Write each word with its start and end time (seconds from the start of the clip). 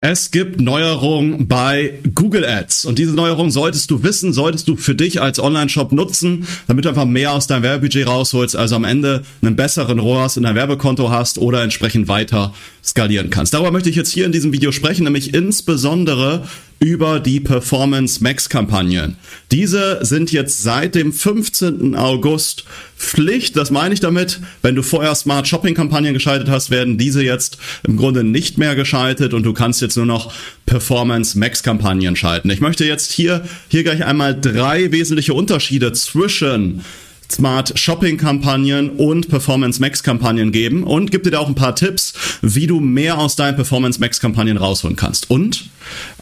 Es 0.00 0.30
gibt 0.30 0.60
Neuerungen 0.60 1.48
bei 1.48 1.98
Google 2.14 2.44
Ads 2.44 2.84
und 2.84 3.00
diese 3.00 3.16
Neuerung 3.16 3.50
solltest 3.50 3.90
du 3.90 4.04
wissen, 4.04 4.32
solltest 4.32 4.68
du 4.68 4.76
für 4.76 4.94
dich 4.94 5.20
als 5.20 5.40
Online-Shop 5.40 5.90
nutzen, 5.90 6.46
damit 6.68 6.84
du 6.84 6.88
einfach 6.90 7.04
mehr 7.04 7.32
aus 7.32 7.48
deinem 7.48 7.64
Werbebudget 7.64 8.06
rausholst, 8.06 8.54
also 8.54 8.76
am 8.76 8.84
Ende 8.84 9.24
einen 9.42 9.56
besseren 9.56 9.98
ROAS 9.98 10.36
in 10.36 10.44
deinem 10.44 10.54
Werbekonto 10.54 11.10
hast 11.10 11.38
oder 11.38 11.64
entsprechend 11.64 12.06
weiter 12.06 12.54
skalieren 12.84 13.30
kannst. 13.30 13.54
Darüber 13.54 13.72
möchte 13.72 13.90
ich 13.90 13.96
jetzt 13.96 14.12
hier 14.12 14.24
in 14.24 14.30
diesem 14.30 14.52
Video 14.52 14.70
sprechen, 14.70 15.02
nämlich 15.02 15.34
insbesondere 15.34 16.44
über 16.80 17.18
die 17.18 17.40
Performance 17.40 18.22
Max 18.22 18.48
Kampagnen. 18.48 19.16
Diese 19.50 19.98
sind 20.02 20.30
jetzt 20.30 20.62
seit 20.62 20.94
dem 20.94 21.12
15. 21.12 21.96
August 21.96 22.64
Pflicht. 22.96 23.56
Das 23.56 23.70
meine 23.70 23.94
ich 23.94 24.00
damit. 24.00 24.40
Wenn 24.62 24.74
du 24.74 24.82
vorher 24.82 25.14
Smart 25.14 25.48
Shopping 25.48 25.74
Kampagnen 25.74 26.14
geschaltet 26.14 26.48
hast, 26.48 26.70
werden 26.70 26.98
diese 26.98 27.22
jetzt 27.22 27.58
im 27.82 27.96
Grunde 27.96 28.22
nicht 28.22 28.58
mehr 28.58 28.76
geschaltet 28.76 29.34
und 29.34 29.42
du 29.42 29.52
kannst 29.52 29.80
jetzt 29.80 29.96
nur 29.96 30.06
noch 30.06 30.32
Performance 30.66 31.38
Max 31.38 31.62
Kampagnen 31.62 32.16
schalten. 32.16 32.50
Ich 32.50 32.60
möchte 32.60 32.84
jetzt 32.84 33.10
hier, 33.10 33.44
hier 33.68 33.82
gleich 33.82 34.04
einmal 34.04 34.38
drei 34.40 34.92
wesentliche 34.92 35.34
Unterschiede 35.34 35.92
zwischen 35.92 36.84
Smart 37.30 37.78
Shopping 37.78 38.16
Kampagnen 38.16 38.90
und 38.90 39.28
Performance 39.28 39.80
Max 39.80 40.02
Kampagnen 40.02 40.52
geben 40.52 40.82
und 40.82 41.10
gibt 41.10 41.26
dir 41.26 41.30
da 41.30 41.38
auch 41.38 41.48
ein 41.48 41.54
paar 41.54 41.76
Tipps, 41.76 42.14
wie 42.42 42.66
du 42.66 42.80
mehr 42.80 43.18
aus 43.18 43.36
deinen 43.36 43.56
Performance 43.56 44.00
Max 44.00 44.20
Kampagnen 44.20 44.56
rausholen 44.56 44.96
kannst. 44.96 45.30
Und 45.30 45.68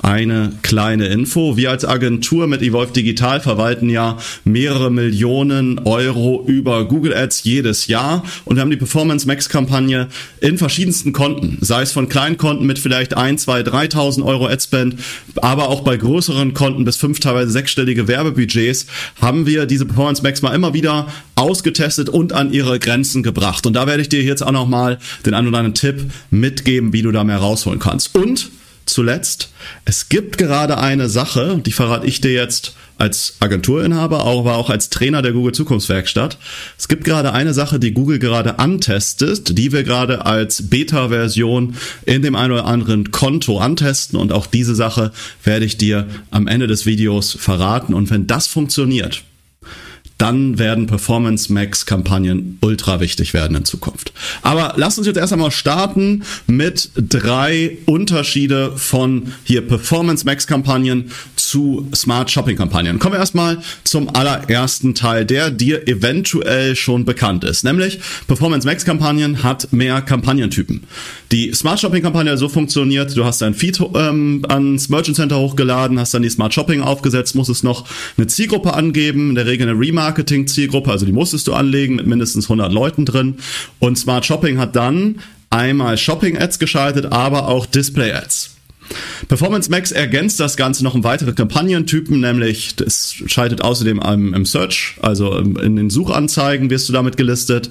eine 0.03 0.53
kleine 0.63 1.07
Info. 1.07 1.57
Wir 1.57 1.71
als 1.71 1.85
Agentur 1.85 2.47
mit 2.47 2.63
Evolve 2.63 2.93
Digital 2.93 3.41
verwalten 3.41 3.89
ja 3.89 4.19
mehrere 4.45 4.91
Millionen 4.91 5.81
Euro 5.81 6.45
über 6.47 6.87
Google 6.87 7.15
Ads 7.15 7.45
jedes 7.45 7.87
Jahr 7.87 8.23
und 8.45 8.57
wir 8.57 8.63
haben 8.63 8.71
die 8.71 8.77
Performance 8.77 9.27
Max 9.27 9.49
Kampagne 9.49 10.09
in 10.41 10.59
verschiedensten 10.59 11.13
Konten, 11.13 11.59
sei 11.61 11.83
es 11.83 11.93
von 11.93 12.09
kleinen 12.09 12.37
Konten 12.37 12.67
mit 12.67 12.79
vielleicht 12.79 13.17
1, 13.17 13.43
2, 13.43 13.63
3.000 13.63 14.25
Euro 14.25 14.47
Adspend, 14.47 14.97
aber 15.37 15.69
auch 15.69 15.81
bei 15.81 15.97
größeren 15.97 16.55
Konten 16.55 16.85
bis 16.85 16.97
fünf, 16.97 17.21
teilweise 17.21 17.51
sechsstellige 17.51 18.09
Werbebudgets 18.09 18.87
haben 19.21 19.47
wir 19.47 19.67
diese 19.67 19.87
Performance 19.87 20.23
Max 20.23 20.43
mal 20.43 20.55
immer 20.55 20.75
wieder 20.75 20.96
ausgetestet 21.35 22.09
und 22.09 22.33
an 22.33 22.53
ihre 22.53 22.79
Grenzen 22.79 23.23
gebracht. 23.23 23.67
Und 23.67 23.75
da 23.75 23.87
werde 23.87 24.03
ich 24.03 24.09
dir 24.09 24.23
jetzt 24.23 24.43
auch 24.43 24.53
nochmal 24.53 24.99
den 25.25 25.35
einen 25.35 25.49
oder 25.49 25.59
anderen 25.59 25.75
Tipp 25.75 26.11
mitgeben, 26.31 26.93
wie 26.93 27.03
du 27.03 27.13
da 27.13 27.25
mehr 27.25 27.39
rausholen 27.39 27.79
kannst. 27.79 28.15
Und 28.15 28.51
zuletzt, 28.87 29.51
es 29.85 30.09
gibt 30.09 30.39
gerade 30.39 30.79
eine 30.79 31.09
Sache, 31.09 31.61
die 31.65 31.73
verrate 31.73 32.07
ich 32.07 32.21
dir 32.21 32.33
jetzt 32.33 32.75
als 32.99 33.37
Agenturinhaber, 33.41 34.25
aber 34.25 34.57
auch 34.57 34.71
als 34.71 34.89
Trainer 34.89 35.21
der 35.21 35.33
Google 35.33 35.53
Zukunftswerkstatt. 35.53 36.39
Es 36.79 36.89
gibt 36.89 37.05
gerade 37.05 37.33
eine 37.33 37.53
Sache, 37.53 37.79
die 37.79 37.93
Google 37.93 38.19
gerade 38.19 38.59
antestet, 38.59 39.59
die 39.59 39.73
wir 39.73 39.83
gerade 39.83 40.25
als 40.25 40.71
Beta-Version 40.71 41.77
in 42.07 42.23
dem 42.23 42.35
einen 42.35 42.53
oder 42.53 42.65
anderen 42.65 43.11
Konto 43.11 43.59
antesten 43.59 44.17
und 44.17 44.33
auch 44.33 44.47
diese 44.47 44.75
Sache 44.75 45.13
werde 45.45 45.67
ich 45.67 45.77
dir 45.77 46.07
am 46.31 46.47
Ende 46.47 46.67
des 46.67 46.87
Videos 46.87 47.37
verraten. 47.39 47.93
Und 47.93 48.11
wenn 48.11 48.27
das 48.27 48.47
funktioniert, 48.47 49.25
dann 50.19 50.59
werden 50.59 50.87
Performance 50.87 51.53
Max 51.53 51.85
Kampagnen 51.85 52.59
ultra 52.63 53.01
wichtig 53.01 53.35
werden 53.35 53.57
in 53.57 53.65
Zukunft. 53.65 54.13
Aber 54.43 54.75
lass 54.77 54.97
uns 54.97 55.07
jetzt 55.07 55.17
erst 55.17 55.33
einmal 55.33 55.51
starten 55.51 56.23
mit 56.47 56.91
drei 56.97 57.79
Unterschiede 57.85 58.73
von 58.77 59.33
hier 59.45 59.67
Performance 59.67 60.25
Max 60.25 60.47
Kampagnen 60.47 61.11
zu 61.37 61.89
Smart 61.95 62.31
Shopping 62.31 62.57
Kampagnen. 62.57 62.99
Kommen 62.99 63.15
wir 63.15 63.19
erstmal 63.19 63.59
zum 63.85 64.15
allerersten 64.15 64.95
Teil, 64.95 65.27
der 65.27 65.51
dir 65.51 65.87
eventuell 65.87 66.77
schon 66.77 67.05
bekannt 67.05 67.45
ist, 67.45 67.65
nämlich 67.65 67.99
Performance 68.27 68.67
Max 68.67 68.85
Kampagnen 68.85 69.43
hat 69.43 69.73
mehr 69.73 70.01
Kampagnentypen. 70.01 70.85
Die 71.33 71.53
Smart 71.53 71.81
Shopping 71.81 72.03
Kampagne 72.03 72.37
so 72.39 72.49
funktioniert, 72.49 73.17
du 73.17 73.25
hast 73.25 73.43
dein 73.43 73.53
Feed 73.53 73.81
ähm, 73.95 74.43
ans 74.49 74.89
Merchant 74.89 75.17
Center 75.17 75.39
hochgeladen, 75.39 75.99
hast 75.99 76.15
dann 76.15 76.23
die 76.23 76.31
Smart 76.31 76.55
Shopping 76.55 76.81
aufgesetzt, 76.81 77.35
musst 77.35 77.51
es 77.51 77.63
noch 77.63 77.85
eine 78.17 78.29
Zielgruppe 78.29 78.75
angeben, 78.75 79.31
in 79.31 79.35
der 79.35 79.47
Regel 79.47 79.69
eine 79.69 79.79
Remark 79.79 80.06
Remarketing-Zielgruppe, 80.07 80.91
also 80.91 81.07
die 81.07 81.13
musstest 81.13 81.47
du 81.47 81.55
anlegen 81.55 81.97
mit 81.97 82.07
mindestens 82.07 82.47
100 82.47 82.73
Leuten 82.73 83.05
drin. 83.05 83.37
Und 83.79 83.99
Smart 83.99 84.25
Shopping 84.25 84.59
hat 84.59 84.77
dann 84.77 85.17
einmal 85.51 85.99
Shopping-Ads 85.99 86.59
geschaltet, 86.59 87.07
aber 87.07 87.49
auch 87.49 87.67
Display-Ads. 87.67 88.53
Performance 89.27 89.69
Max 89.69 89.91
ergänzt 89.91 90.39
das 90.39 90.57
Ganze 90.57 90.85
noch 90.85 90.95
um 90.95 91.03
weitere 91.03 91.33
Kampagnentypen, 91.33 92.21
nämlich 92.21 92.77
es 92.85 93.17
schaltet 93.27 93.61
außerdem 93.63 94.01
im 94.01 94.47
Search, 94.47 94.95
also 95.03 95.37
in 95.37 95.75
den 95.75 95.91
Suchanzeigen 95.91 96.71
wirst 96.71 96.89
du 96.89 96.93
damit 96.93 97.17
gelistet. 97.17 97.71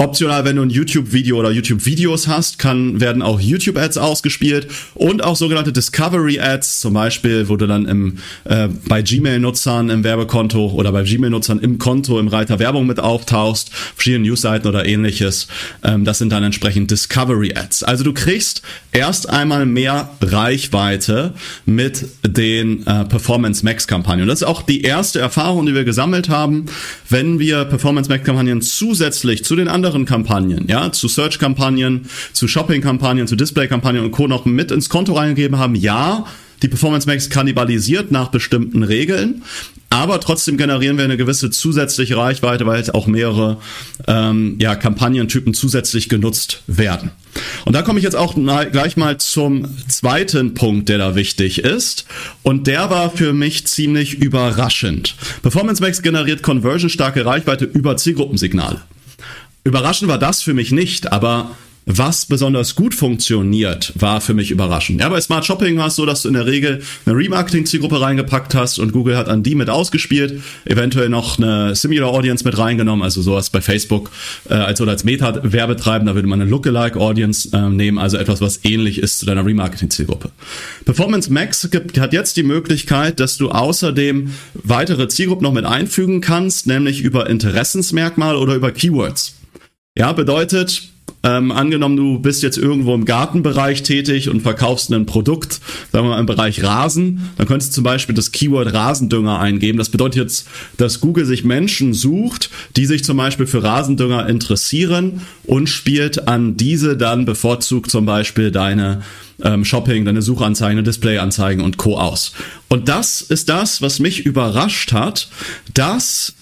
Optional, 0.00 0.44
wenn 0.44 0.54
du 0.54 0.62
ein 0.62 0.70
YouTube-Video 0.70 1.38
oder 1.38 1.50
YouTube-Videos 1.50 2.28
hast, 2.28 2.60
kann, 2.60 3.00
werden 3.00 3.20
auch 3.20 3.40
YouTube-Ads 3.40 3.98
ausgespielt 3.98 4.68
und 4.94 5.24
auch 5.24 5.34
sogenannte 5.34 5.72
Discovery-Ads, 5.72 6.82
zum 6.82 6.94
Beispiel, 6.94 7.48
wo 7.48 7.56
du 7.56 7.66
dann 7.66 7.84
im, 7.84 8.18
äh, 8.44 8.68
bei 8.86 9.02
Gmail-Nutzern 9.02 9.90
im 9.90 10.04
Werbekonto 10.04 10.68
oder 10.68 10.92
bei 10.92 11.02
Gmail-Nutzern 11.02 11.58
im 11.58 11.78
Konto 11.78 12.20
im 12.20 12.28
Reiter 12.28 12.60
Werbung 12.60 12.86
mit 12.86 13.00
auftauchst, 13.00 13.74
verschiedene 13.74 14.28
Newsseiten 14.28 14.68
oder 14.68 14.86
ähnliches. 14.86 15.48
Ähm, 15.82 16.04
das 16.04 16.18
sind 16.18 16.30
dann 16.30 16.44
entsprechend 16.44 16.92
Discovery-Ads. 16.92 17.82
Also 17.82 18.04
du 18.04 18.12
kriegst 18.12 18.62
erst 18.92 19.28
einmal 19.28 19.66
mehr 19.66 20.10
Reichweite 20.20 21.34
mit 21.66 22.06
den 22.24 22.86
äh, 22.86 23.04
Performance 23.04 23.64
Max-Kampagnen. 23.64 24.28
Das 24.28 24.42
ist 24.42 24.46
auch 24.46 24.62
die 24.62 24.82
erste 24.82 25.18
Erfahrung, 25.18 25.66
die 25.66 25.74
wir 25.74 25.82
gesammelt 25.82 26.28
haben, 26.28 26.66
wenn 27.08 27.40
wir 27.40 27.64
Performance 27.64 28.08
Max-Kampagnen 28.08 28.62
zusätzlich 28.62 29.44
zu 29.44 29.56
den 29.56 29.66
anderen 29.66 29.87
anderen 29.88 30.04
Kampagnen, 30.04 30.66
ja, 30.68 30.92
zu 30.92 31.08
Search-Kampagnen, 31.08 32.08
zu 32.32 32.46
Shopping-Kampagnen, 32.46 33.26
zu 33.26 33.36
Display-Kampagnen 33.36 34.04
und 34.04 34.10
Co. 34.10 34.28
noch 34.28 34.44
mit 34.44 34.70
ins 34.70 34.90
Konto 34.90 35.14
reingegeben 35.14 35.58
haben, 35.58 35.74
ja, 35.74 36.26
die 36.62 36.68
Performance 36.68 37.06
Max 37.06 37.30
kannibalisiert 37.30 38.10
nach 38.10 38.28
bestimmten 38.28 38.82
Regeln, 38.82 39.42
aber 39.90 40.20
trotzdem 40.20 40.58
generieren 40.58 40.98
wir 40.98 41.04
eine 41.04 41.16
gewisse 41.16 41.48
zusätzliche 41.50 42.18
Reichweite, 42.18 42.66
weil 42.66 42.76
jetzt 42.78 42.94
auch 42.94 43.06
mehrere 43.06 43.56
ähm, 44.06 44.56
ja, 44.60 44.74
Kampagnentypen 44.76 45.54
zusätzlich 45.54 46.10
genutzt 46.10 46.62
werden. 46.66 47.12
Und 47.64 47.72
da 47.74 47.82
komme 47.82 47.98
ich 47.98 48.04
jetzt 48.04 48.16
auch 48.16 48.36
mal, 48.36 48.70
gleich 48.70 48.98
mal 48.98 49.16
zum 49.18 49.66
zweiten 49.88 50.52
Punkt, 50.52 50.90
der 50.90 50.98
da 50.98 51.14
wichtig 51.14 51.60
ist. 51.60 52.04
Und 52.42 52.66
der 52.66 52.90
war 52.90 53.10
für 53.10 53.32
mich 53.32 53.66
ziemlich 53.66 54.18
überraschend. 54.18 55.14
Performance 55.40 55.80
Max 55.80 56.02
generiert 56.02 56.42
conversionstarke 56.42 57.24
Reichweite 57.24 57.64
über 57.64 57.96
Zielgruppensignale. 57.96 58.82
Überraschend 59.68 60.08
war 60.08 60.18
das 60.18 60.40
für 60.40 60.54
mich 60.54 60.72
nicht, 60.72 61.12
aber 61.12 61.50
was 61.84 62.24
besonders 62.24 62.74
gut 62.74 62.94
funktioniert, 62.94 63.92
war 63.98 64.22
für 64.22 64.32
mich 64.32 64.50
überraschend. 64.50 65.02
Ja, 65.02 65.10
bei 65.10 65.20
Smart 65.20 65.44
Shopping 65.44 65.76
war 65.76 65.88
es 65.88 65.96
so, 65.96 66.06
dass 66.06 66.22
du 66.22 66.28
in 66.28 66.34
der 66.34 66.46
Regel 66.46 66.82
eine 67.04 67.14
Remarketing-Zielgruppe 67.14 68.00
reingepackt 68.00 68.54
hast 68.54 68.78
und 68.78 68.92
Google 68.92 69.14
hat 69.14 69.28
an 69.28 69.42
die 69.42 69.54
mit 69.54 69.68
ausgespielt, 69.68 70.42
eventuell 70.64 71.10
noch 71.10 71.36
eine 71.36 71.74
Similar 71.74 72.08
Audience 72.10 72.46
mit 72.46 72.56
reingenommen, 72.56 73.02
also 73.02 73.20
sowas 73.20 73.50
bei 73.50 73.60
Facebook 73.60 74.10
äh, 74.48 74.54
als 74.54 74.80
oder 74.80 74.92
als 74.92 75.04
Meta-Werbetreibender 75.04 76.14
würde 76.14 76.28
man 76.28 76.40
eine 76.40 76.48
Lookalike 76.50 76.98
Audience 76.98 77.54
äh, 77.54 77.68
nehmen, 77.68 77.98
also 77.98 78.16
etwas, 78.16 78.40
was 78.40 78.60
ähnlich 78.64 78.98
ist 78.98 79.18
zu 79.18 79.26
deiner 79.26 79.44
Remarketing-Zielgruppe. 79.44 80.30
Performance 80.86 81.30
Max 81.30 81.70
gibt, 81.70 81.98
hat 81.98 82.14
jetzt 82.14 82.38
die 82.38 82.42
Möglichkeit, 82.42 83.20
dass 83.20 83.36
du 83.36 83.50
außerdem 83.50 84.32
weitere 84.54 85.08
Zielgruppen 85.08 85.44
noch 85.44 85.52
mit 85.52 85.66
einfügen 85.66 86.22
kannst, 86.22 86.66
nämlich 86.66 87.02
über 87.02 87.28
Interessensmerkmal 87.28 88.34
oder 88.36 88.54
über 88.54 88.72
Keywords. 88.72 89.37
Ja, 89.98 90.12
bedeutet, 90.12 90.90
ähm, 91.24 91.50
angenommen, 91.50 91.96
du 91.96 92.20
bist 92.20 92.44
jetzt 92.44 92.56
irgendwo 92.56 92.94
im 92.94 93.04
Gartenbereich 93.04 93.82
tätig 93.82 94.28
und 94.28 94.42
verkaufst 94.42 94.92
ein 94.92 95.06
Produkt, 95.06 95.60
sagen 95.90 96.06
wir 96.06 96.10
mal 96.10 96.20
im 96.20 96.26
Bereich 96.26 96.62
Rasen, 96.62 97.30
dann 97.36 97.48
könntest 97.48 97.72
du 97.72 97.74
zum 97.74 97.84
Beispiel 97.84 98.14
das 98.14 98.30
Keyword 98.30 98.72
Rasendünger 98.72 99.40
eingeben. 99.40 99.76
Das 99.76 99.88
bedeutet 99.88 100.22
jetzt, 100.22 100.46
dass 100.76 101.00
Google 101.00 101.24
sich 101.24 101.42
Menschen 101.42 101.94
sucht, 101.94 102.48
die 102.76 102.86
sich 102.86 103.02
zum 103.02 103.16
Beispiel 103.16 103.48
für 103.48 103.64
Rasendünger 103.64 104.28
interessieren 104.28 105.22
und 105.42 105.68
spielt 105.68 106.28
an 106.28 106.56
diese 106.56 106.96
dann 106.96 107.24
bevorzugt 107.24 107.90
zum 107.90 108.06
Beispiel 108.06 108.52
deine 108.52 109.02
ähm, 109.42 109.64
Shopping, 109.64 110.04
deine 110.04 110.22
Suchanzeigen, 110.22 110.84
Displayanzeigen 110.84 111.64
und 111.64 111.76
Co. 111.76 111.98
aus. 111.98 112.34
Und 112.68 112.88
das 112.88 113.20
ist 113.20 113.48
das, 113.48 113.82
was 113.82 113.98
mich 113.98 114.24
überrascht 114.24 114.92
hat, 114.92 115.28
dass 115.74 116.34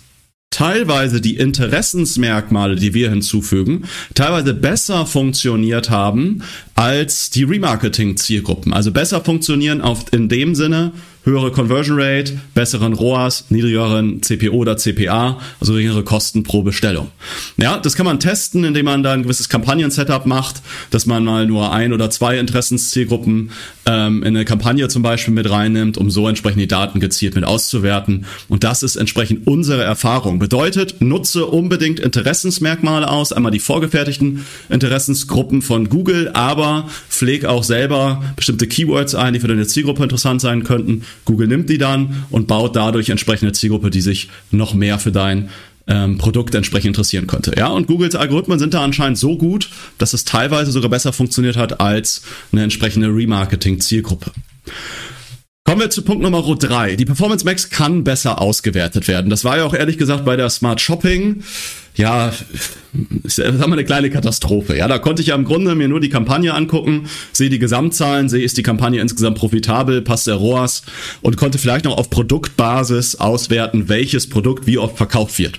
teilweise 0.51 1.21
die 1.21 1.37
Interessensmerkmale, 1.37 2.77
die 2.77 2.95
wir 2.95 3.11
hinzufügen, 3.11 3.85
teilweise 4.15 4.55
besser 4.55 5.05
funktioniert 5.05 5.91
haben 5.91 6.43
als 6.75 7.31
die 7.31 7.45
Remarketing-Zielgruppen. 7.45 8.73
Also 8.73 8.93
besser 8.93 9.23
funktionieren 9.23 9.81
auf, 9.81 10.13
in 10.13 10.29
dem 10.29 10.55
Sinne 10.55 10.93
höhere 11.27 11.51
Conversion 11.51 12.01
Rate, 12.01 12.39
besseren 12.55 12.93
ROAS, 12.93 13.47
niedrigeren 13.51 14.23
CPO 14.23 14.55
oder 14.55 14.77
CPA, 14.77 15.41
also 15.59 15.73
geringere 15.73 16.05
Kosten 16.05 16.45
pro 16.45 16.63
Bestellung. 16.63 17.11
Ja, 17.57 17.79
das 17.79 17.97
kann 17.97 18.07
man 18.07 18.21
testen, 18.21 18.63
indem 18.63 18.85
man 18.85 19.03
da 19.03 19.13
ein 19.13 19.25
gewisses 19.25 19.49
Kampagnen-Setup 19.49 20.25
macht, 20.25 20.63
dass 20.91 21.05
man 21.05 21.25
mal 21.25 21.47
nur 21.47 21.73
ein 21.73 21.93
oder 21.93 22.11
zwei 22.11 22.39
Interessenszielgruppen 22.39 23.51
ähm, 23.87 24.23
in 24.23 24.37
eine 24.37 24.45
Kampagne 24.45 24.87
zum 24.87 25.03
Beispiel 25.03 25.35
mit 25.35 25.51
reinnimmt, 25.51 25.99
um 25.99 26.11
so 26.11 26.29
entsprechend 26.29 26.61
die 26.61 26.69
Daten 26.69 27.01
gezielt 27.01 27.35
mit 27.35 27.45
auszuwerten. 27.45 28.27
Und 28.49 28.63
das 28.63 28.85
ist 28.85 28.95
entsprechend 28.95 29.49
unsere 29.49 29.83
Erfahrung. 29.83 30.39
Bedeutet, 30.39 31.01
nutze 31.01 31.47
unbedingt 31.47 31.99
Interessensmerkmale 31.99 33.11
aus, 33.11 33.33
einmal 33.33 33.51
die 33.51 33.59
vorgefertigten 33.59 34.47
Interessensgruppen 34.69 35.61
von 35.61 35.89
Google, 35.89 36.31
aber 36.35 36.89
pfleg 37.09 37.47
auch 37.47 37.65
selber 37.65 38.23
bestimmte 38.37 38.69
Keywords 38.69 39.17
ein, 39.17 39.35
die 39.35 39.41
für 39.41 39.49
deine 39.49 39.67
Zielgruppe 39.67 40.05
interessant 40.05 40.41
sein 40.41 40.63
könnten. 40.63 41.03
Google 41.25 41.49
nimmt 41.49 41.71
die 41.71 41.79
dann 41.79 42.25
und 42.31 42.47
baut 42.47 42.77
dadurch 42.77 43.09
entsprechende 43.09 43.53
Zielgruppe, 43.53 43.91
die 43.91 44.01
sich 44.01 44.29
noch 44.51 44.75
mehr 44.75 44.99
für 44.99 45.13
dein 45.13 45.51
ähm, 45.87 46.19
Produkt 46.19 46.55
entsprechend 46.55 46.89
interessieren 46.89 47.27
könnte. 47.27 47.55
Ja, 47.57 47.69
und 47.69 47.87
Googles 47.87 48.15
Algorithmen 48.15 48.59
sind 48.59 48.75
da 48.75 48.83
anscheinend 48.83 49.19
so 49.19 49.37
gut, 49.37 49.71
dass 49.99 50.13
es 50.13 50.25
teilweise 50.25 50.73
sogar 50.73 50.91
besser 50.91 51.13
funktioniert 51.13 51.57
hat 51.57 51.81
als 51.81 52.23
eine 52.53 52.63
entsprechende 52.63 53.09
Remarketing-Zielgruppe. 53.09 54.33
Kommen 55.67 55.81
wir 55.81 55.91
zu 55.91 56.03
Punkt 56.03 56.23
Nummer 56.23 56.43
drei. 56.43 56.95
Die 56.95 57.05
Performance 57.05 57.45
Max 57.45 57.71
kann 57.71 58.05
besser 58.05 58.41
ausgewertet 58.41 59.09
werden. 59.09 59.31
Das 59.31 59.45
war 59.45 59.57
ja 59.57 59.65
auch 59.65 59.75
ehrlich 59.75 59.99
gesagt 59.99 60.25
bei 60.25 60.37
der 60.37 60.49
Smart 60.49 60.81
Shopping, 60.81 61.43
ja, 61.97 62.33
ich 63.25 63.35
sag 63.35 63.59
mal 63.59 63.73
eine 63.73 63.85
kleine 63.85 64.09
Katastrophe. 64.09 64.77
Ja, 64.77 64.87
da 64.87 64.99
konnte 64.99 65.23
ich 65.23 65.29
ja 65.29 65.35
im 65.35 65.45
Grunde 65.45 65.75
mir 65.75 65.89
nur 65.89 65.99
die 65.99 66.09
Kampagne 66.09 66.55
angucken, 66.55 67.09
sehe 67.33 67.51
die 67.51 67.59
Gesamtzahlen, 67.59 68.29
sehe, 68.29 68.45
ist 68.45 68.57
die 68.57 68.63
Kampagne 68.63 69.01
insgesamt 69.01 69.39
profitabel, 69.39 70.03
passt 70.03 70.29
der 70.29 70.37
ROAS 70.37 70.85
und 71.21 71.37
konnte 71.37 71.59
vielleicht 71.59 71.85
noch 71.85 71.99
auf 71.99 72.11
Produktbasis 72.11 73.17
auswerten, 73.17 73.89
welches 73.89 74.29
Produkt 74.29 74.69
wie 74.69 74.79
oft 74.79 74.97
verkauft 74.97 75.37
wird. 75.37 75.59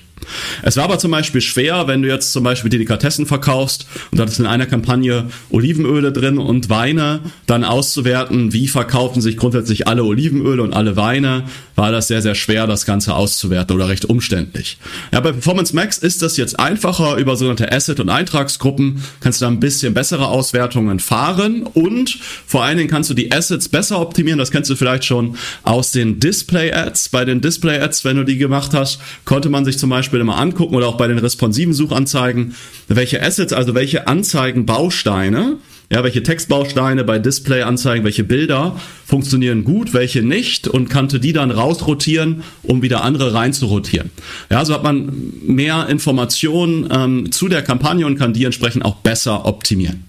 Es 0.63 0.77
war 0.77 0.85
aber 0.85 0.99
zum 0.99 1.11
Beispiel 1.11 1.41
schwer, 1.41 1.87
wenn 1.87 2.01
du 2.01 2.07
jetzt 2.07 2.31
zum 2.33 2.43
Beispiel 2.43 2.69
Delikatessen 2.69 3.25
verkaufst 3.25 3.87
und 4.11 4.19
hattest 4.19 4.39
in 4.39 4.45
einer 4.45 4.65
Kampagne 4.65 5.25
Olivenöle 5.49 6.11
drin 6.11 6.37
und 6.37 6.69
Weine, 6.69 7.21
dann 7.45 7.63
auszuwerten, 7.63 8.53
wie 8.53 8.67
verkaufen 8.67 9.21
sich 9.21 9.37
grundsätzlich 9.37 9.87
alle 9.87 10.03
Olivenöle 10.03 10.63
und 10.63 10.73
alle 10.73 10.95
Weine, 10.95 11.43
war 11.75 11.91
das 11.91 12.07
sehr, 12.07 12.21
sehr 12.21 12.35
schwer, 12.35 12.67
das 12.67 12.85
Ganze 12.85 13.15
auszuwerten 13.15 13.75
oder 13.75 13.87
recht 13.87 14.05
umständlich. 14.05 14.77
Ja, 15.13 15.19
bei 15.19 15.31
Performance 15.31 15.75
Max 15.75 15.97
ist 15.97 16.21
das 16.21 16.37
jetzt 16.37 16.59
einfacher 16.59 17.17
über 17.17 17.35
sogenannte 17.35 17.71
Asset- 17.71 17.99
und 17.99 18.09
Eintragsgruppen, 18.09 19.03
kannst 19.19 19.41
du 19.41 19.45
da 19.45 19.51
ein 19.51 19.59
bisschen 19.59 19.93
bessere 19.93 20.27
Auswertungen 20.27 20.99
fahren 20.99 21.63
und 21.63 22.17
vor 22.45 22.63
allen 22.63 22.77
Dingen 22.77 22.89
kannst 22.89 23.09
du 23.09 23.13
die 23.13 23.31
Assets 23.31 23.69
besser 23.69 24.01
optimieren, 24.01 24.39
das 24.39 24.51
kennst 24.51 24.69
du 24.69 24.75
vielleicht 24.75 25.05
schon 25.05 25.37
aus 25.63 25.91
den 25.91 26.19
Display-Ads. 26.19 27.09
Bei 27.09 27.25
den 27.25 27.41
Display-Ads, 27.41 28.05
wenn 28.05 28.17
du 28.17 28.23
die 28.23 28.37
gemacht 28.37 28.73
hast, 28.73 28.99
konnte 29.25 29.49
man 29.49 29.65
sich 29.65 29.77
zum 29.77 29.89
Beispiel 29.89 30.16
Beispiel 30.17 30.21
immer 30.21 30.37
angucken 30.37 30.75
oder 30.75 30.87
auch 30.87 30.97
bei 30.97 31.07
den 31.07 31.19
responsiven 31.19 31.73
Suchanzeigen, 31.73 32.55
welche 32.87 33.21
Assets, 33.21 33.53
also 33.53 33.75
welche 33.75 34.07
Anzeigenbausteine, 34.07 35.57
ja, 35.91 36.03
welche 36.03 36.23
Textbausteine 36.23 37.03
bei 37.03 37.19
Displayanzeigen, 37.19 38.03
welche 38.03 38.23
Bilder 38.23 38.75
funktionieren 39.05 39.63
gut, 39.63 39.93
welche 39.93 40.21
nicht 40.21 40.67
und 40.67 40.89
kannte 40.89 41.19
die 41.19 41.33
dann 41.33 41.51
rausrotieren, 41.51 42.43
um 42.63 42.81
wieder 42.81 43.03
andere 43.03 43.33
reinzurotieren. 43.33 44.09
Ja, 44.49 44.65
so 44.65 44.73
hat 44.73 44.83
man 44.83 45.11
mehr 45.45 45.87
Informationen 45.87 46.89
ähm, 46.91 47.31
zu 47.31 47.47
der 47.47 47.61
Kampagne 47.61 48.05
und 48.05 48.17
kann 48.17 48.33
die 48.33 48.43
entsprechend 48.43 48.83
auch 48.83 48.95
besser 48.95 49.45
optimieren. 49.45 50.03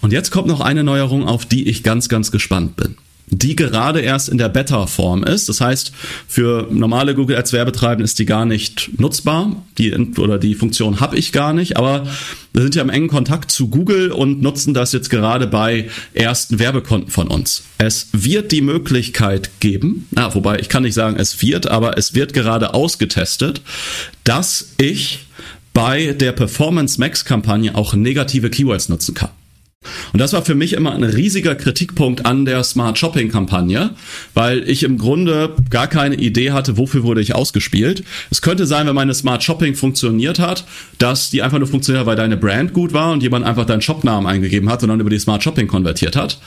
Und 0.00 0.12
jetzt 0.12 0.30
kommt 0.30 0.48
noch 0.48 0.60
eine 0.60 0.82
Neuerung, 0.82 1.24
auf 1.26 1.46
die 1.46 1.68
ich 1.68 1.82
ganz, 1.82 2.08
ganz 2.08 2.32
gespannt 2.32 2.76
bin 2.76 2.96
die 3.26 3.56
gerade 3.56 4.00
erst 4.00 4.28
in 4.28 4.38
der 4.38 4.48
Beta-Form 4.48 5.24
ist. 5.24 5.48
Das 5.48 5.60
heißt, 5.60 5.92
für 6.28 6.68
normale 6.70 7.14
Google 7.14 7.36
Ads 7.36 7.52
Werbetreibende 7.52 8.04
ist 8.04 8.18
die 8.18 8.26
gar 8.26 8.44
nicht 8.44 8.90
nutzbar. 8.98 9.64
Die 9.78 9.94
oder 10.18 10.38
die 10.38 10.54
Funktion 10.54 11.00
habe 11.00 11.16
ich 11.16 11.32
gar 11.32 11.52
nicht, 11.52 11.76
aber 11.76 12.06
wir 12.52 12.62
sind 12.62 12.74
ja 12.74 12.82
im 12.82 12.90
engen 12.90 13.08
Kontakt 13.08 13.50
zu 13.50 13.68
Google 13.68 14.12
und 14.12 14.42
nutzen 14.42 14.74
das 14.74 14.92
jetzt 14.92 15.10
gerade 15.10 15.46
bei 15.46 15.88
ersten 16.12 16.58
Werbekonten 16.58 17.10
von 17.10 17.28
uns. 17.28 17.64
Es 17.78 18.08
wird 18.12 18.52
die 18.52 18.60
Möglichkeit 18.60 19.50
geben, 19.60 20.06
na, 20.10 20.34
wobei 20.34 20.58
ich 20.58 20.68
kann 20.68 20.82
nicht 20.82 20.94
sagen, 20.94 21.16
es 21.18 21.42
wird, 21.42 21.66
aber 21.66 21.98
es 21.98 22.14
wird 22.14 22.32
gerade 22.32 22.74
ausgetestet, 22.74 23.62
dass 24.22 24.74
ich 24.78 25.20
bei 25.72 26.12
der 26.12 26.32
Performance 26.32 27.00
Max 27.00 27.24
Kampagne 27.24 27.74
auch 27.74 27.94
negative 27.94 28.50
Keywords 28.50 28.88
nutzen 28.88 29.14
kann. 29.14 29.30
Und 30.12 30.20
das 30.20 30.32
war 30.32 30.44
für 30.44 30.54
mich 30.54 30.72
immer 30.72 30.92
ein 30.92 31.04
riesiger 31.04 31.54
Kritikpunkt 31.54 32.26
an 32.26 32.44
der 32.44 32.62
Smart 32.64 32.98
Shopping 32.98 33.30
Kampagne, 33.30 33.90
weil 34.34 34.68
ich 34.68 34.82
im 34.82 34.98
Grunde 34.98 35.54
gar 35.70 35.86
keine 35.88 36.16
Idee 36.16 36.52
hatte, 36.52 36.76
wofür 36.76 37.02
wurde 37.02 37.20
ich 37.20 37.34
ausgespielt. 37.34 38.04
Es 38.30 38.42
könnte 38.42 38.66
sein, 38.66 38.86
wenn 38.86 38.94
meine 38.94 39.14
Smart 39.14 39.42
Shopping 39.42 39.74
funktioniert 39.74 40.38
hat, 40.38 40.64
dass 40.98 41.30
die 41.30 41.42
einfach 41.42 41.58
nur 41.58 41.68
funktioniert 41.68 42.00
hat, 42.00 42.06
weil 42.06 42.16
deine 42.16 42.36
Brand 42.36 42.72
gut 42.72 42.92
war 42.92 43.12
und 43.12 43.22
jemand 43.22 43.44
einfach 43.44 43.66
deinen 43.66 43.82
Shopnamen 43.82 44.26
eingegeben 44.26 44.68
hat 44.70 44.82
und 44.82 44.88
dann 44.88 45.00
über 45.00 45.10
die 45.10 45.18
Smart 45.18 45.42
Shopping 45.42 45.66
konvertiert 45.66 46.16
hat. 46.16 46.38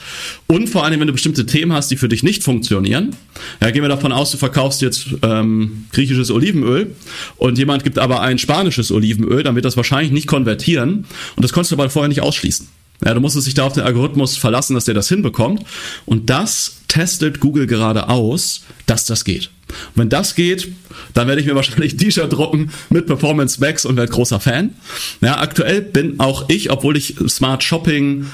Und 0.46 0.68
vor 0.68 0.84
allem, 0.84 1.00
wenn 1.00 1.06
du 1.06 1.12
bestimmte 1.12 1.46
Themen 1.46 1.72
hast, 1.72 1.90
die 1.90 1.96
für 1.96 2.08
dich 2.08 2.22
nicht 2.22 2.42
funktionieren. 2.42 3.14
Ja, 3.60 3.70
gehen 3.70 3.82
wir 3.82 3.88
davon 3.88 4.12
aus, 4.12 4.30
du 4.30 4.38
verkaufst 4.38 4.82
jetzt 4.82 5.08
ähm, 5.22 5.86
griechisches 5.92 6.30
Olivenöl 6.30 6.94
und 7.36 7.58
jemand 7.58 7.84
gibt 7.84 7.98
aber 7.98 8.20
ein 8.20 8.38
spanisches 8.38 8.90
Olivenöl, 8.90 9.42
dann 9.42 9.54
wird 9.54 9.64
das 9.64 9.76
wahrscheinlich 9.76 10.12
nicht 10.12 10.26
konvertieren 10.26 11.04
und 11.36 11.44
das 11.44 11.52
konntest 11.52 11.72
du 11.72 11.76
aber 11.76 11.90
vorher 11.90 12.08
nicht 12.08 12.22
ausschließen. 12.22 12.68
Ja, 13.04 13.14
du 13.14 13.20
musst 13.20 13.36
dich 13.46 13.54
da 13.54 13.64
auf 13.64 13.74
den 13.74 13.84
Algorithmus 13.84 14.36
verlassen, 14.36 14.74
dass 14.74 14.84
der 14.84 14.94
das 14.94 15.08
hinbekommt. 15.08 15.62
Und 16.04 16.30
das 16.30 16.78
testet 16.88 17.40
Google 17.40 17.66
gerade 17.66 18.08
aus, 18.08 18.62
dass 18.86 19.06
das 19.06 19.24
geht. 19.24 19.50
Und 19.68 20.02
wenn 20.02 20.08
das 20.08 20.34
geht, 20.34 20.68
dann 21.14 21.28
werde 21.28 21.40
ich 21.40 21.46
mir 21.46 21.54
wahrscheinlich 21.56 21.94
ein 21.94 21.98
T-Shirt 21.98 22.32
drucken 22.32 22.70
mit 22.90 23.06
Performance 23.06 23.60
Max 23.60 23.84
und 23.84 23.96
werde 23.96 24.10
großer 24.10 24.40
Fan. 24.40 24.74
Ja, 25.20 25.38
aktuell 25.38 25.82
bin 25.82 26.18
auch 26.18 26.48
ich, 26.48 26.70
obwohl 26.70 26.96
ich 26.96 27.16
Smart 27.28 27.62
Shopping 27.62 28.26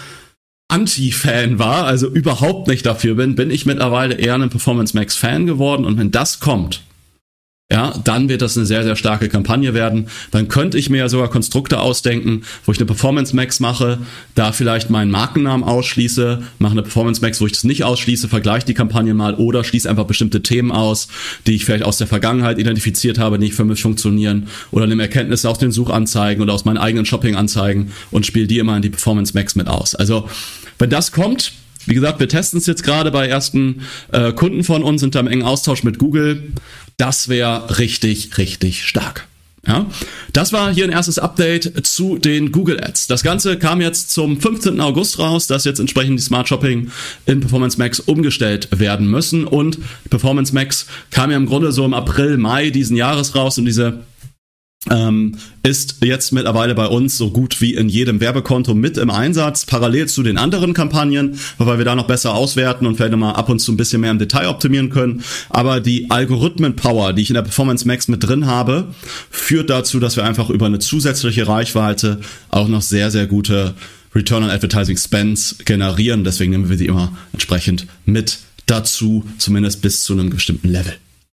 Anti-Fan 0.69 1.59
war, 1.59 1.85
also 1.85 2.09
überhaupt 2.09 2.69
nicht 2.69 2.87
dafür 2.87 3.15
bin, 3.17 3.35
bin 3.35 3.51
ich 3.51 3.67
mittlerweile 3.67 4.15
eher 4.15 4.35
ein 4.35 4.49
Performance 4.49 4.97
Max 4.97 5.15
Fan 5.15 5.47
geworden. 5.47 5.85
Und 5.85 5.99
wenn 5.99 6.11
das 6.11 6.41
kommt, 6.41 6.83
ja, 7.73 7.95
dann 8.05 8.29
wird 8.29 8.43
das 8.43 8.59
eine 8.59 8.67
sehr, 8.67 8.85
sehr 8.85 8.95
starke 8.95 9.31
Kampagne 9.31 9.73
werden. 9.73 10.09
Dann 10.31 10.49
könnte 10.49 10.77
ich 10.77 10.91
mir 10.91 10.99
ja 10.99 11.09
sogar 11.09 11.31
Konstrukte 11.31 11.81
ausdenken, 11.81 12.43
wo 12.67 12.73
ich 12.73 12.79
eine 12.79 12.85
Performance 12.85 13.35
Max 13.35 13.59
mache, 13.59 13.99
da 14.35 14.53
vielleicht 14.53 14.91
meinen 14.91 15.11
Markennamen 15.11 15.67
ausschließe, 15.67 16.43
mache 16.59 16.73
eine 16.73 16.83
Performance 16.83 17.23
Max, 17.23 17.41
wo 17.41 17.47
ich 17.47 17.53
das 17.53 17.65
nicht 17.65 17.83
ausschließe, 17.83 18.29
vergleiche 18.29 18.67
die 18.67 18.75
Kampagne 18.75 19.15
mal 19.15 19.35
oder 19.37 19.65
schließe 19.65 19.89
einfach 19.89 20.05
bestimmte 20.05 20.43
Themen 20.43 20.73
aus, 20.73 21.09
die 21.47 21.55
ich 21.55 21.65
vielleicht 21.65 21.85
aus 21.85 21.97
der 21.97 22.07
Vergangenheit 22.07 22.59
identifiziert 22.59 23.19
habe, 23.19 23.39
die 23.39 23.47
nicht 23.47 23.55
für 23.55 23.65
mich 23.65 23.81
funktionieren 23.81 24.49
oder 24.71 24.87
nehme 24.87 25.03
Erkenntnisse 25.03 25.49
aus 25.49 25.59
den 25.59 25.73
Suchanzeigen 25.73 26.43
oder 26.43 26.53
aus 26.53 26.67
meinen 26.67 26.79
eigenen 26.79 27.07
Shopping-Anzeigen 27.07 27.93
und 28.11 28.27
spiele 28.27 28.47
die 28.47 28.59
immer 28.59 28.77
in 28.77 28.83
die 28.83 28.91
Performance 28.91 29.33
Max 29.33 29.57
mit 29.57 29.69
aus. 29.69 29.95
Also, 29.95 30.29
wenn 30.79 30.91
das 30.91 31.13
kommt, 31.13 31.53
wie 31.87 31.95
gesagt, 31.95 32.21
wir 32.21 32.29
testen 32.29 32.59
es 32.59 32.67
jetzt 32.67 32.83
gerade 32.83 33.11
bei 33.11 33.27
ersten 33.27 33.83
äh, 34.13 34.33
Kunden 34.33 34.65
von 34.65 34.83
uns, 34.83 35.01
sind 35.01 35.15
da 35.15 35.21
im 35.21 35.27
engen 35.27 35.43
Austausch 35.43 35.83
mit 35.83 35.99
Google. 35.99 36.53
Das 36.97 37.29
wäre 37.29 37.79
richtig, 37.79 38.39
richtig 38.39 38.85
stark. 38.87 39.27
Ja, 39.67 39.87
das 40.35 40.53
war 40.53 40.73
hier 40.75 40.85
ein 40.85 40.91
erstes 40.91 41.19
Update 41.19 41.87
zu 41.87 42.19
den 42.19 42.53
Google 42.53 42.83
Ads. 42.85 43.07
Das 43.07 43.23
Ganze 43.23 43.59
kam 43.59 43.81
jetzt 43.81 44.11
zum 44.11 44.39
15. 44.39 44.79
August 44.81 45.19
raus, 45.19 45.47
dass 45.47 45.65
jetzt 45.65 45.81
entsprechend 45.81 46.19
die 46.19 46.23
Smart 46.23 46.49
Shopping 46.49 46.91
in 47.25 47.41
Performance 47.41 47.79
Max 47.79 47.99
umgestellt 47.99 48.69
werden 48.79 49.09
müssen 49.09 49.47
und 49.47 49.79
Performance 50.11 50.53
Max 50.53 50.87
kam 51.11 51.31
ja 51.31 51.39
im 51.39 51.47
Grunde 51.47 51.73
so 51.73 51.85
im 51.87 51.95
April, 51.95 52.37
Mai 52.37 52.71
diesen 52.71 52.95
Jahres 52.95 53.35
raus 53.35 53.57
und 53.57 53.65
diese 53.65 54.01
ähm, 54.91 55.37
ist 55.63 55.97
jetzt 56.05 56.33
mittlerweile 56.33 56.75
bei 56.75 56.87
uns 56.87 57.17
so 57.17 57.31
gut 57.31 57.61
wie 57.61 57.75
in 57.75 57.89
jedem 57.89 58.21
Werbekonto 58.21 58.75
mit 58.75 58.99
im 58.99 59.11
Einsatz, 59.11 59.65
parallel 59.65 60.09
zu 60.09 60.23
den 60.23 60.37
anderen 60.37 60.75
Kampagnen, 60.75 61.39
weil 61.59 61.79
wir 61.79 61.85
da 61.85 61.95
noch 61.95 62.07
besser 62.07 62.35
auswerten 62.35 62.87
und 62.87 62.97
vielleicht 62.97 63.17
mal 63.17 63.33
ab 63.33 63.49
und 63.49 63.61
zu 63.61 63.73
ein 63.73 63.77
bisschen 63.77 64.03
mehr 64.03 64.11
im 64.11 64.19
Detail 64.19 64.49
optimieren 64.49 64.91
können. 64.91 65.23
Aber 65.49 65.81
die 65.81 66.11
Algorithmen-Power, 66.11 67.15
die 67.15 67.23
ich 67.23 67.31
in 67.31 67.35
der 67.35 67.43
Performance 67.43 67.87
Max 67.87 68.09
mit 68.09 68.23
drin 68.23 68.47
habe, 68.47 68.89
führt 69.31 69.71
dazu, 69.71 70.01
dass 70.01 70.17
wir 70.17 70.25
einfach 70.25 70.51
über 70.51 70.67
eine 70.67 70.79
zusätzliche 70.79 71.49
Reichweite 71.49 72.21
auch 72.51 72.69
noch 72.69 72.83
sehr, 72.83 73.11
sehr 73.11 73.27
gute 73.27 73.75
Return 74.15 74.45
on 74.45 74.51
Advertising 74.51 74.97
Spends 74.97 75.57
generieren. 75.65 76.25
Deswegen 76.25 76.53
nehmen 76.53 76.69
wir 76.69 76.77
sie 76.77 76.87
immer 76.87 77.17
entsprechend 77.33 77.87
mit 78.05 78.39
dazu, 78.67 79.25
zumindest 79.39 79.83
bis 79.83 80.05
zu 80.05 80.13
einem 80.13 80.31
bestimmten 80.31 80.69
Level. 80.69 80.95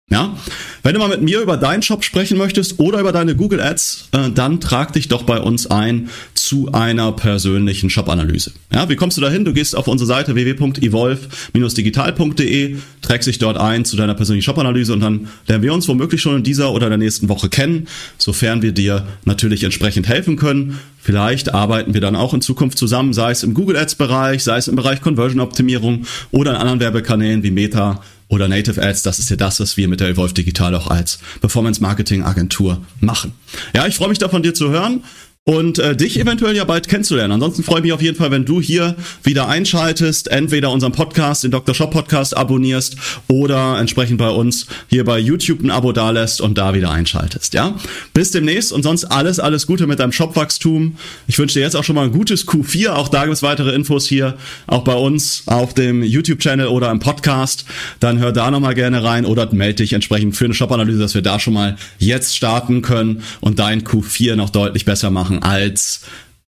Ja, 0.10 0.38
wenn 0.84 0.94
du 0.94 1.02
mal 1.02 1.10
mit 1.10 1.22
mir 1.22 1.42
über 1.42 1.58
deinen 1.58 1.82
Shop 1.82 2.02
sprechen 2.02 2.38
möchtest 2.38 2.80
oder 2.80 3.02
über 3.02 3.12
deine 3.12 3.36
Google 3.36 3.60
Ads, 3.60 4.08
äh, 4.14 4.30
dann 4.34 4.62
trag 4.62 4.94
dich 4.94 5.10
doch 5.10 5.24
bei 5.24 5.42
uns 5.42 5.68
ein 5.68 6.08
zu 6.34 6.72
einer 6.72 7.12
persönlichen 7.12 7.90
Shop-Analyse. 7.90 8.54
Ja, 8.72 8.88
wie 8.88 8.96
kommst 8.96 9.18
du 9.18 9.22
dahin? 9.22 9.44
Du 9.44 9.52
gehst 9.52 9.76
auf 9.76 9.90
unsere 9.90 10.08
Seite 10.08 10.34
www.evolve-digital.de, 10.34 12.78
trägst 13.02 13.28
dich 13.28 13.38
dort 13.38 13.58
ein 13.58 13.84
zu 13.84 13.98
deiner 13.98 14.14
persönlichen 14.14 14.46
Shop-Analyse 14.46 14.94
und 14.94 15.02
dann 15.02 15.28
lernen 15.46 15.64
wir 15.64 15.74
uns 15.74 15.90
womöglich 15.90 16.22
schon 16.22 16.38
in 16.38 16.44
dieser 16.44 16.72
oder 16.72 16.88
der 16.88 16.98
nächsten 16.98 17.28
Woche 17.28 17.50
kennen, 17.50 17.90
sofern 18.18 18.62
wir 18.62 18.72
dir 18.72 19.06
natürlich 19.26 19.66
entsprechend 19.66 20.08
helfen 20.08 20.38
können. 20.38 20.80
Vielleicht 21.02 21.54
arbeiten 21.54 21.94
wir 21.94 22.00
dann 22.00 22.16
auch 22.16 22.34
in 22.34 22.40
Zukunft 22.40 22.78
zusammen, 22.78 23.12
sei 23.12 23.32
es 23.32 23.44
im 23.44 23.54
Google 23.54 23.76
Ads 23.76 23.96
Bereich, 23.96 24.42
sei 24.42 24.56
es 24.56 24.70
im 24.70 24.78
Bereich 24.78 25.02
Conversion 25.02 25.42
Optimierung 25.42 26.06
oder 26.32 26.52
in 26.52 26.58
anderen 26.58 26.80
Werbekanälen 26.80 27.44
wie 27.44 27.52
Meta 27.52 28.02
oder 28.28 28.48
Native 28.48 28.82
Ads. 28.82 29.04
Das 29.04 29.20
ist 29.20 29.30
ja 29.30 29.36
das, 29.36 29.60
was 29.60 29.78
wir 29.78 29.88
mit 29.88 30.00
der 30.00 30.10
Evolve 30.10 30.34
Digital 30.34 30.76
auch 30.76 30.88
als 30.88 31.20
Performance 31.40 31.82
Marketing 31.82 32.24
Agentur 32.24 32.82
machen. 33.00 33.34
Ja, 33.74 33.88
ich 33.88 33.96
freue 33.96 34.10
mich 34.10 34.20
da 34.20 34.30
von 34.30 34.44
dir 34.44 34.54
zu 34.54 34.70
hören 34.70 35.04
und 35.48 35.80
äh, 35.80 35.96
dich 35.96 36.20
eventuell 36.20 36.58
ja 36.58 36.66
bald 36.66 36.90
kennenzulernen. 36.90 37.32
Ansonsten 37.32 37.64
freue 37.64 37.78
ich 37.78 37.84
mich 37.84 37.94
auf 37.94 38.02
jeden 38.02 38.18
Fall, 38.18 38.32
wenn 38.32 38.44
du 38.44 38.60
hier 38.60 38.98
wieder 39.24 39.48
einschaltest, 39.48 40.30
entweder 40.30 40.72
unseren 40.72 40.92
Podcast, 40.92 41.46
den 41.46 41.52
Dr. 41.52 41.74
Shop 41.74 41.92
Podcast 41.92 42.36
abonnierst 42.36 42.98
oder 43.30 43.80
entsprechend 43.80 44.18
bei 44.18 44.28
uns 44.28 44.68
hier 44.90 45.06
bei 45.06 45.18
YouTube 45.18 45.64
ein 45.64 45.72
Abo 45.72 45.94
dalässt 45.94 46.42
und 46.42 46.58
da 46.58 46.74
wieder 46.74 46.92
einschaltest, 46.92 47.54
ja? 47.54 47.76
Bis 48.14 48.32
demnächst 48.32 48.74
und 48.74 48.84
sonst 48.84 49.06
alles, 49.06 49.40
alles 49.40 49.68
Gute 49.68 49.88
mit 49.88 50.00
deinem 50.00 50.12
Shopwachstum. 50.12 50.98
Ich 51.28 51.40
wünsche 51.40 51.54
dir 51.54 51.62
jetzt 51.62 51.78
auch 51.78 51.86
schon 51.86 51.96
mal 51.96 52.04
ein 52.04 52.12
gutes 52.12 52.46
Q4. 52.46 52.90
Auch 52.90 53.08
da 53.08 53.24
gibt 53.24 53.36
es 53.36 53.42
weitere 53.42 53.74
Infos 53.74 54.06
hier, 54.06 54.34
auch 54.68 54.84
bei 54.84 54.96
uns 54.96 55.44
auf 55.46 55.74
dem 55.74 56.04
YouTube-Channel 56.04 56.68
oder 56.68 56.92
im 56.92 57.00
Podcast. 57.00 57.64
Dann 58.02 58.20
hör 58.20 58.34
da 58.34 58.52
nochmal 58.52 58.76
gerne 58.76 59.02
rein 59.02 59.24
oder 59.24 59.50
melde 59.54 59.76
dich 59.76 59.94
entsprechend 59.94 60.36
für 60.36 60.44
eine 60.44 60.54
Shop-Analyse, 60.54 61.00
dass 61.00 61.16
wir 61.16 61.22
da 61.22 61.40
schon 61.40 61.54
mal 61.54 61.78
jetzt 62.00 62.36
starten 62.36 62.82
können 62.82 63.24
und 63.40 63.60
dein 63.60 63.84
Q4 63.84 64.36
noch 64.36 64.50
deutlich 64.50 64.84
besser 64.84 65.10
machen 65.10 65.37
machen 65.38 65.44
als 65.44 66.02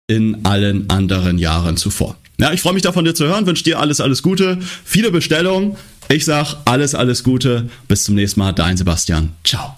in 0.08 0.46
allen 0.46 0.90
anderen 0.90 1.38
Jahren 1.38 1.78
zuvor. 1.78 2.18
Ja, 2.40 2.52
ich 2.52 2.62
freue 2.62 2.74
mich 2.74 2.84
davon 2.84 3.06
dir 3.06 3.16
zu 3.16 3.26
hören, 3.26 3.46
wünsche 3.46 3.64
dir 3.64 3.80
alles, 3.80 4.02
alles 4.02 4.22
Gute, 4.22 4.60
viele 4.84 5.12
Bestellungen. 5.12 5.78
Ich 6.10 6.26
sag 6.26 6.58
alles, 6.66 6.94
alles 6.96 7.24
Gute. 7.24 7.70
Bis 7.88 8.04
zum 8.04 8.16
nächsten 8.16 8.42
Mal. 8.42 8.52
Dein 8.52 8.76
Sebastian. 8.76 9.32
Ciao. 9.46 9.78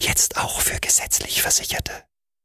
Jetzt 0.00 0.36
auch 0.36 0.60
für 0.60 0.80
gesetzlich 0.80 1.40
Versicherte. 1.40 1.92